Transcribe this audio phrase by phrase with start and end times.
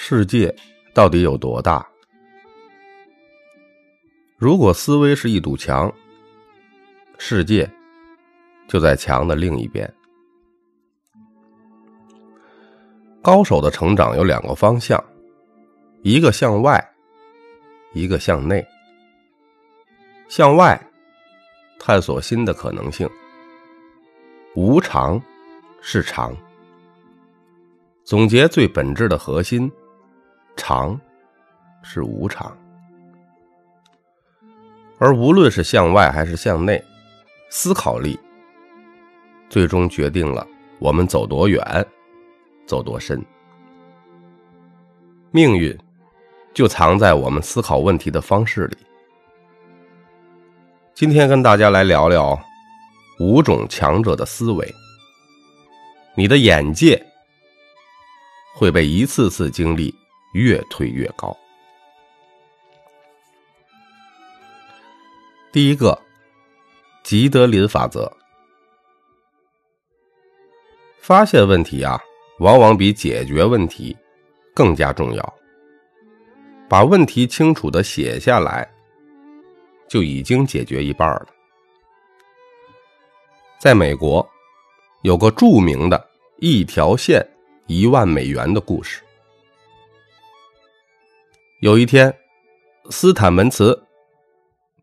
[0.00, 0.54] 世界
[0.94, 1.84] 到底有多大？
[4.36, 5.92] 如果思维是一堵墙，
[7.18, 7.68] 世界
[8.68, 9.92] 就在墙的另一边。
[13.20, 15.04] 高手的成长有两个方向，
[16.02, 16.82] 一个向外，
[17.92, 18.64] 一个向内。
[20.28, 20.80] 向外，
[21.80, 23.06] 探索新的可能性。
[24.54, 25.20] 无常
[25.82, 26.34] 是常，
[28.04, 29.70] 总结最本质的核心。
[30.58, 31.00] 常
[31.82, 32.54] 是无常，
[34.98, 36.84] 而无论是向外还是向内，
[37.48, 38.18] 思考力
[39.48, 40.44] 最终决定了
[40.80, 41.64] 我们走多远，
[42.66, 43.24] 走多深。
[45.30, 45.74] 命运
[46.52, 48.76] 就藏在我们思考问题的方式里。
[50.92, 52.38] 今天跟大家来聊聊
[53.20, 54.74] 五种强者的思维，
[56.16, 57.00] 你的眼界
[58.54, 59.94] 会被一次次经历。
[60.38, 61.36] 越推越高。
[65.50, 66.00] 第一个，
[67.02, 68.10] 吉德林法则。
[71.00, 72.00] 发现问题啊，
[72.38, 73.96] 往往比解决问题
[74.54, 75.34] 更加重要。
[76.68, 78.70] 把问题清楚的写下来，
[79.88, 81.26] 就已经解决一半了。
[83.58, 84.24] 在美国，
[85.02, 87.26] 有个著名的一条线
[87.66, 89.02] 一万美元的故事。
[91.60, 92.16] 有一天，
[92.88, 93.84] 斯坦门茨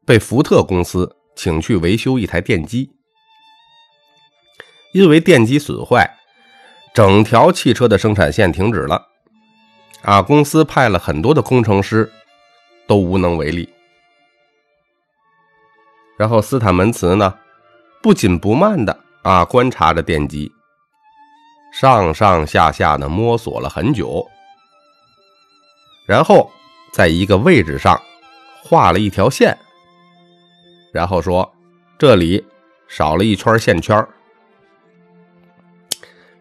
[0.06, 2.92] 被福特公司请去维修一台电机，
[4.92, 6.18] 因为电机损坏，
[6.94, 9.08] 整条汽车的生产线停止了。
[10.02, 12.12] 啊，公司派了很多的工程师，
[12.86, 13.70] 都无能为力。
[16.18, 17.40] 然后斯坦门茨呢，
[18.04, 20.52] 不紧不慢的啊观察着电机，
[21.72, 24.30] 上上下下的摸索了很久，
[26.06, 26.52] 然后。
[26.96, 28.02] 在一个位置上
[28.64, 29.58] 画了一条线，
[30.94, 31.54] 然后说
[32.00, 32.42] ：“这里
[32.88, 34.08] 少了一圈线圈。”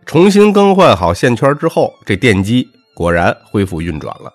[0.07, 4.33] 重新更换好线圈之后，这电机果然恢复运转了。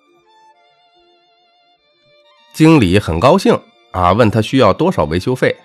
[2.51, 3.57] 经理很高兴
[3.93, 5.55] 啊，问他需要多少维修费。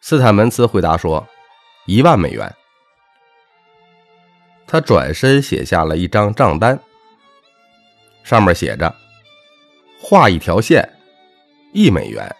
[0.00, 1.28] 斯坦门茨回答说
[1.84, 2.50] ：“一万美元。”
[4.66, 6.80] 他转身写下了一张账单。
[8.24, 8.92] 上面写着
[10.00, 10.88] ：“画一条线，
[11.72, 12.34] 一美元。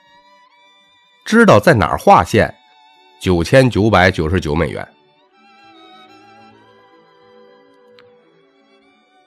[1.25, 2.53] 知道在哪儿画线，
[3.21, 4.87] 九千九百九十九美元。”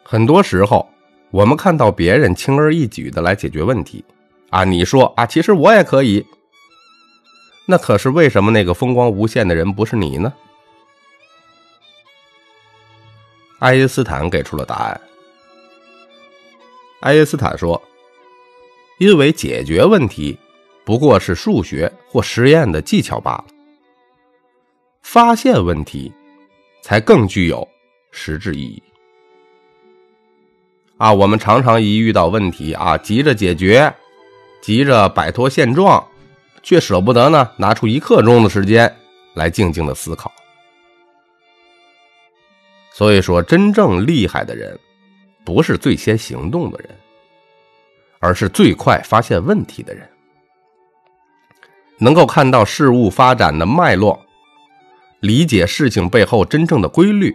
[0.03, 0.89] 很多时候，
[1.31, 4.03] 我们看到别人轻而易举的来解决问题，
[4.49, 6.25] 啊，你说啊，其实我也可以。
[7.65, 10.33] 那可是为什么那个风光无限的人不是你呢？
[13.59, 15.01] 爱因斯坦给出了答案。
[16.99, 17.81] 爱因斯坦说
[18.97, 20.37] ：“因为解决问题
[20.83, 23.45] 不过是数学或实验的技巧罢了，
[25.01, 26.11] 发现问题
[26.81, 27.67] 才更具有
[28.11, 28.81] 实质意义。”
[30.97, 33.93] 啊，我们常常一遇到问题啊，急着解决，
[34.61, 36.05] 急着摆脱现状，
[36.63, 38.91] 却舍不得呢拿出一刻钟的时间
[39.35, 40.31] 来静静的思考。
[42.91, 44.79] 所以说，真正厉害的人。
[45.47, 46.89] 不是最先行动的人，
[48.19, 50.05] 而是最快发现问题的人。
[51.99, 54.19] 能够看到事物发展的脉络，
[55.21, 57.33] 理解事情背后真正的规律，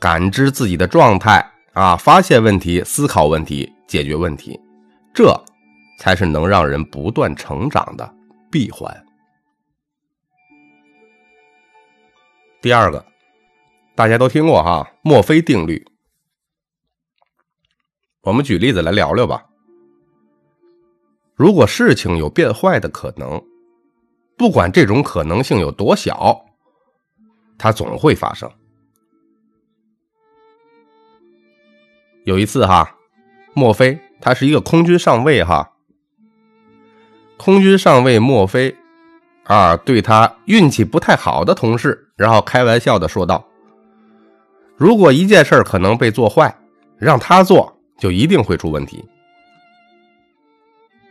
[0.00, 4.58] 感知自己的状态啊，发现问题、思考问题、解决问题，
[5.12, 5.38] 这
[5.98, 8.14] 才是能让人不断成长的
[8.50, 9.04] 闭环。
[12.62, 13.04] 第二个，
[13.94, 15.86] 大家都听过哈，墨菲定律。
[18.26, 19.46] 我们举例子来聊聊吧。
[21.36, 23.40] 如果事情有变坏的可能，
[24.36, 26.44] 不管这种可能性有多小，
[27.56, 28.50] 它总会发生。
[32.24, 32.96] 有一次哈，
[33.54, 35.70] 墨菲他是一个空军上尉哈，
[37.36, 38.76] 空军上尉墨菲
[39.44, 43.46] 啊，对他运气不太好的同事，然后开玩笑的说道
[44.76, 46.58] ：“如果一件事可能被做坏，
[46.98, 49.04] 让他做。”就一定会出问题。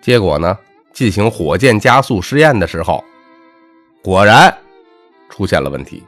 [0.02, 0.58] 结果呢？
[0.94, 3.04] 进行火箭加速试验的时候，
[4.02, 4.56] 果然
[5.30, 6.02] 出现了问题。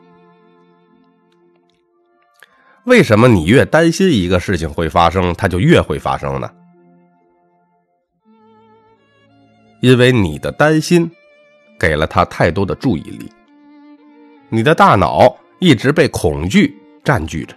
[2.85, 6.49] 为什么你越担心一个事情会发生，它就越会发生呢？
[9.81, 11.11] 因为你的担心
[11.77, 13.29] 给了他太多的注意力，
[14.47, 17.53] 你的大脑一直被恐惧占据着。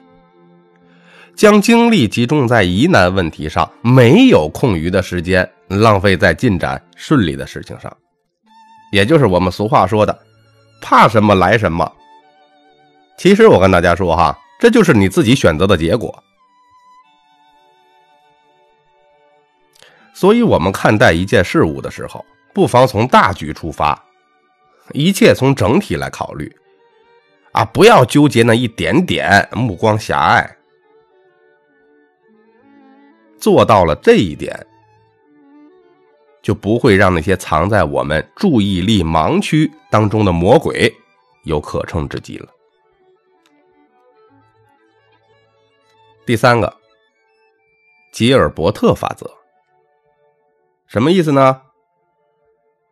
[1.37, 7.94] 将精力集中在疑难问题上，没有空余的时间浪费在进展顺利的事情上。
[8.93, 10.19] 也就是我们俗话说的
[10.82, 11.91] “怕什么来什么”。
[13.17, 16.23] 其实我跟大家说哈，这就是你自己选择的结果。
[20.12, 22.23] 所以，我们看待一件事物的时候，
[22.53, 23.99] 不妨从大局出发，
[24.93, 26.55] 一切从整体来考虑。
[27.53, 30.56] 啊，不要纠结那一点点，目光狭隘。
[33.41, 34.67] 做到了这一点，
[36.43, 40.95] 就不会让那些藏在我们注意力盲区当中的魔鬼
[41.45, 42.49] 有可乘之机了。
[46.27, 46.77] 第三个，
[48.13, 49.29] 吉尔伯特法则，
[50.87, 51.63] 什么意思呢？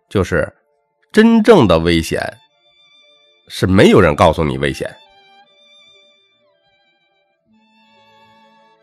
[0.08, 0.56] 就是
[1.12, 2.20] 真正的危险。
[3.50, 4.94] 是没有人告诉你危险。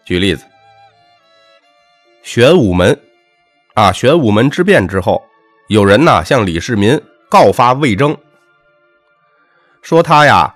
[0.03, 0.43] 举例子，
[2.25, 2.99] 玄武门
[3.75, 5.23] 啊，玄武门之变之后，
[5.67, 6.99] 有人呢向李世民
[7.29, 8.17] 告发魏征，
[9.83, 10.51] 说他呀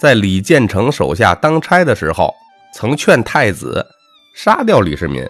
[0.00, 2.34] 在李建成手下当差的时候，
[2.72, 3.86] 曾劝太子
[4.34, 5.28] 杀掉李世民。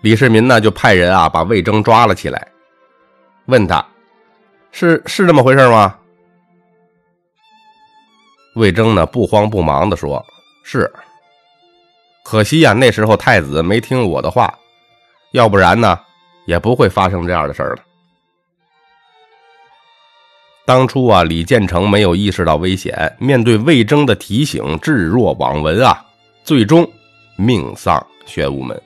[0.00, 2.48] 李世民呢就派人啊把魏征抓了起来，
[3.44, 3.86] 问他。
[4.72, 5.98] 是是这么回事吗？
[8.54, 10.24] 魏征呢不慌不忙的说
[10.64, 10.90] ：“是。
[12.22, 14.52] 可惜呀，那时候太子没听我的话，
[15.32, 15.98] 要不然呢
[16.46, 17.82] 也不会发生这样的事儿了。
[20.64, 26.04] 当初啊，李建成没有意识到危险，面对魏征的提醒，置若罔闻啊，
[26.44, 26.88] 最终
[27.36, 28.80] 命丧玄武门。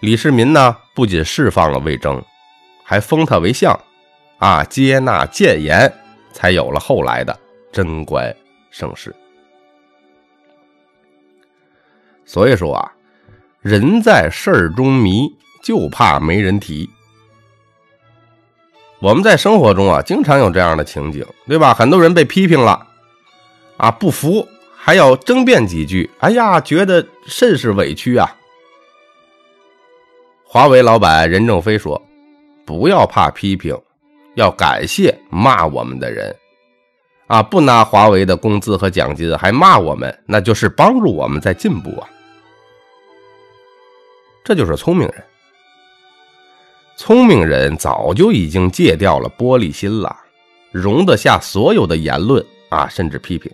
[0.00, 2.22] 李世民呢，不仅释放了魏征。”
[2.84, 3.74] 还封他为相，
[4.38, 5.90] 啊，接纳谏言，
[6.30, 7.34] 才有了后来的
[7.72, 8.36] 贞观
[8.70, 9.14] 盛世。
[12.32, 12.92] 所以说啊，
[13.60, 15.30] 人在事儿中迷，
[15.62, 16.88] 就怕没人提。
[19.00, 21.74] 我们在生活中啊，经常有这样的情景，对吧？
[21.74, 22.86] 很多人被批评了，
[23.76, 28.34] 啊，不服，还要争辩几句，哎呀，觉得甚是委屈啊。
[30.42, 32.00] 华为老板任正非说。
[32.64, 33.78] 不要怕批评，
[34.36, 36.34] 要感谢骂我们的人，
[37.26, 42.08] 啊，不拿华为的工资和奖金还骂我们，那就是帮助我们在进步啊。
[44.44, 45.24] 这就是聪明人，
[46.96, 50.16] 聪明人早就已经戒掉了玻璃心了，
[50.70, 53.50] 容得下所有的言论啊，甚至批评。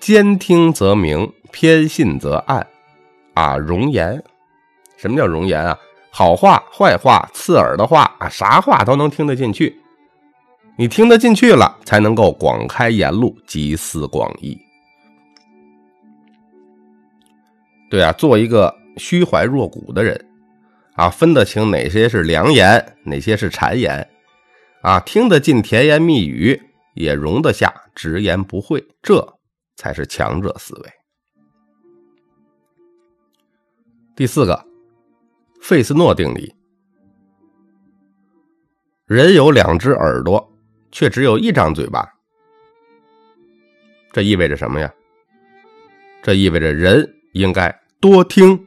[0.00, 2.66] 兼听则明，偏信则暗，
[3.34, 4.22] 啊，容言，
[4.96, 5.78] 什么叫容言啊？
[6.10, 9.78] 好话、坏话、刺耳的话啊，啥话都能听得进去。
[10.76, 14.58] 你听得进去了，才能够广开言路，集思广益。
[17.92, 20.18] 对啊，做一个虚怀若谷的人
[20.94, 24.08] 啊，分得清哪些是良言，哪些是谗言
[24.80, 26.58] 啊，听得进甜言蜜语，
[26.94, 29.22] 也容得下直言不讳，这
[29.76, 30.90] 才是强者思维。
[34.16, 34.66] 第四个。
[35.60, 36.54] 费斯诺定理：
[39.04, 40.50] 人有两只耳朵，
[40.90, 42.08] 却只有一张嘴巴。
[44.12, 44.90] 这意味着什么呀？
[46.22, 48.66] 这意味着人应该多听，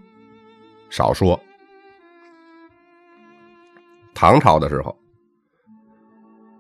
[0.90, 1.38] 少说。
[4.14, 4.98] 唐朝的时候，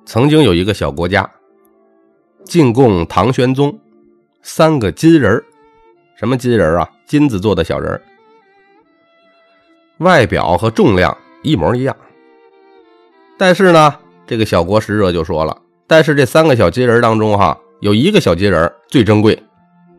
[0.05, 1.31] 曾经有一个小国家
[2.43, 3.79] 进贡唐玄宗
[4.41, 5.45] 三个金人儿
[6.17, 6.89] 什么金人儿啊？
[7.05, 8.01] 金子做的小人儿
[9.99, 11.95] 外表和重量一模一样，
[13.37, 13.95] 但是呢，
[14.27, 19.41] 这个小国使者就说了：“但是这三个小金人当中，哈，有一个小金人最珍贵，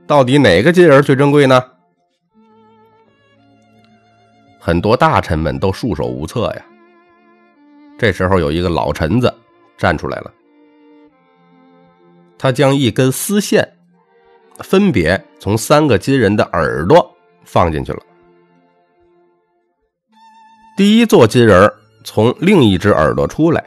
[0.06, 1.62] 到底哪个金人最珍贵呢？”
[4.66, 6.66] 很多大臣们都束手无策呀。
[7.96, 9.32] 这时候有一个老臣子
[9.78, 10.32] 站出来了，
[12.36, 13.64] 他将一根丝线
[14.64, 18.02] 分别从三个金人的耳朵放进去了。
[20.76, 23.64] 第一座金人从另一只耳朵出来，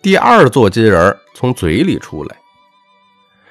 [0.00, 2.34] 第二座金人从嘴里出来，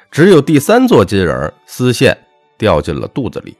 [0.09, 2.17] 只有第三座金人丝线
[2.57, 3.55] 掉进了肚子里。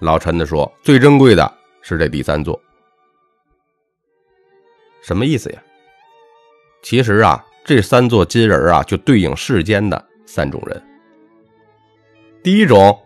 [0.00, 2.60] 老陈子说：“最珍贵的是这第三座。”
[5.02, 5.62] 什么意思呀？
[6.82, 10.82] 其实啊，这三座金人啊，就对应世间的三种人。
[12.42, 12.96] 第一种，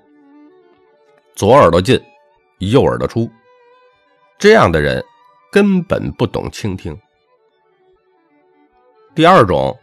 [1.34, 2.02] 左耳朵进，
[2.58, 3.30] 右耳朵出。
[4.38, 5.04] 这样的人
[5.52, 6.98] 根本不懂倾听。
[9.14, 9.78] 第二种，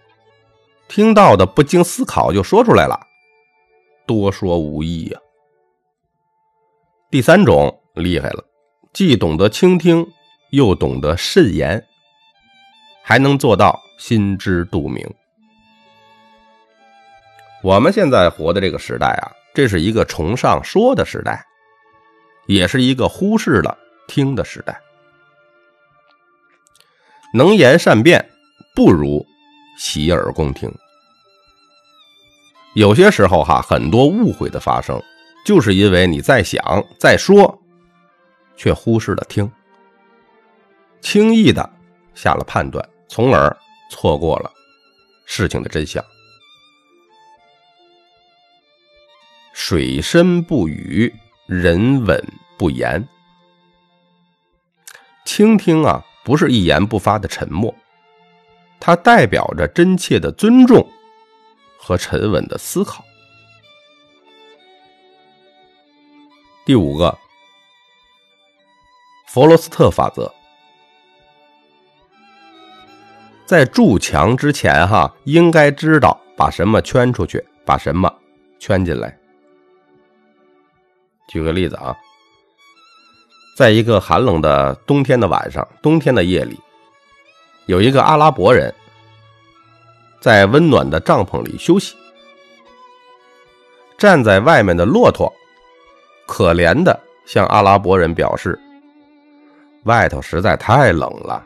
[0.88, 3.00] 听到的不经思考就说出来了，
[4.06, 5.20] 多说无益呀。
[7.10, 8.44] 第三种厉害了，
[8.92, 10.06] 既懂得倾听，
[10.52, 11.82] 又懂得慎言，
[13.02, 15.10] 还能做到心知肚明。
[17.64, 21.42] 我们现在活的这个时代啊，这是一个崇尚说的时代，
[22.46, 23.78] 也是一个忽视了
[24.10, 24.78] 听的时代。
[27.34, 28.30] 能言善辩，
[28.76, 29.26] 不如
[29.78, 30.70] 洗耳恭听。
[32.76, 35.02] 有些时候哈，很多误会的发生。
[35.48, 36.62] 就是因为你在想
[37.00, 37.58] 在说，
[38.58, 39.50] 却忽视了听，
[41.00, 41.74] 轻易的
[42.14, 43.56] 下了判断，从而
[43.90, 44.52] 错过了
[45.26, 46.04] 事情的真相。
[49.54, 52.22] 水深不语，人稳
[52.58, 53.08] 不言。
[55.24, 57.74] 倾听啊，不是一言不发的沉默，
[58.82, 60.86] 它代表着真切的尊重
[61.80, 63.07] 和沉稳的思考。
[66.68, 67.18] 第五个，
[69.26, 70.30] 佛罗斯特法则，
[73.46, 78.14] 在筑墙之前，哈，应该知道把什么圈出去，把什么
[78.60, 79.18] 圈进来。
[81.30, 81.96] 举个例子啊，
[83.56, 86.60] 在一个寒冷的冬天的晚上，冬天的夜里，
[87.68, 88.76] 有一个阿拉伯人，
[90.20, 91.96] 在温暖的帐篷里休息，
[93.98, 95.34] 站在外面的骆驼。
[96.28, 98.60] 可怜的向阿拉伯人表示，
[99.86, 101.44] 外头实在太冷了，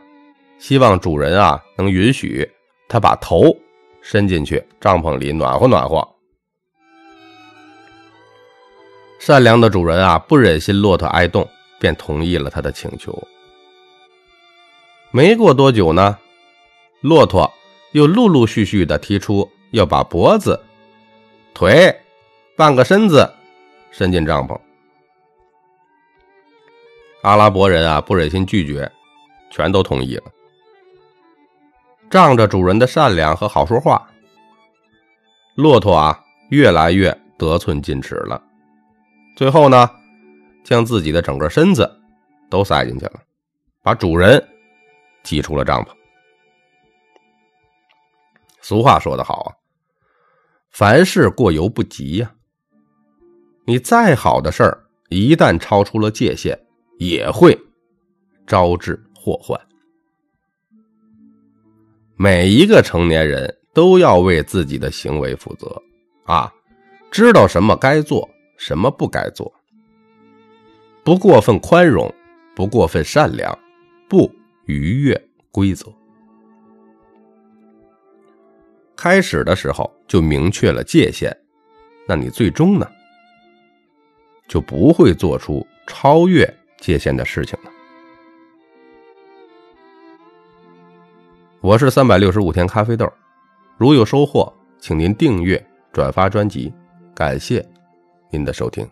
[0.59, 2.49] 希望主人啊能允许
[2.89, 3.55] 他把头
[4.01, 6.05] 伸进去帐篷里暖和暖和。
[9.19, 11.47] 善良的主人啊不忍心骆驼挨冻，
[11.79, 13.15] 便同意了他的请求。
[15.11, 16.17] 没过多久呢，
[17.01, 17.49] 骆驼
[17.91, 20.59] 又陆陆续续的提出要把脖子、
[21.53, 21.95] 腿、
[22.55, 23.31] 半个身子
[23.91, 24.59] 伸进帐篷。
[27.21, 28.91] 阿拉伯人啊，不忍心拒绝，
[29.51, 30.23] 全都同意了。
[32.09, 34.09] 仗着主人的善良和好说话，
[35.55, 38.41] 骆驼啊越来越得寸进尺了。
[39.35, 39.89] 最后呢，
[40.63, 41.89] 将自己的整个身子
[42.49, 43.21] 都塞进去了，
[43.83, 44.43] 把主人
[45.23, 45.89] 挤出了帐篷。
[48.61, 49.49] 俗话说得好啊，
[50.71, 52.31] 凡事过犹不及呀。
[53.65, 56.59] 你再好的事儿，一旦超出了界限。
[57.01, 57.57] 也会
[58.45, 59.59] 招致祸患。
[62.15, 65.81] 每一个成年人都要为自己的行为负责
[66.25, 66.53] 啊，
[67.09, 69.51] 知道什么该做，什么不该做，
[71.03, 72.13] 不过分宽容，
[72.55, 73.57] 不过分善良，
[74.07, 74.31] 不
[74.65, 75.19] 逾越
[75.51, 75.91] 规则。
[78.95, 81.35] 开始的时候就明确了界限，
[82.07, 82.87] 那你最终呢，
[84.47, 86.47] 就不会做出超越。
[86.81, 87.69] 界限的事情呢？
[91.61, 93.07] 我是三百六十五天咖啡豆，
[93.77, 96.73] 如有收获，请您订阅、转发专辑，
[97.15, 97.65] 感谢
[98.31, 98.85] 您的收听。